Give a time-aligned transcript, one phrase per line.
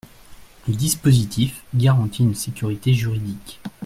[0.67, 3.61] Le dispositif garantit une sécurité juridique.